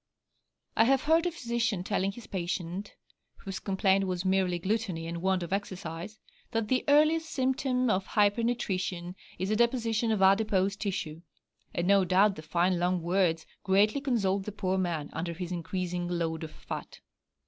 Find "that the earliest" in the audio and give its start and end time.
6.49-7.29